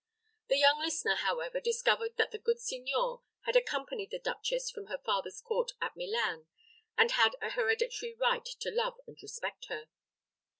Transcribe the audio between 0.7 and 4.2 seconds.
listener, however, discovered that the good signor had accompanied the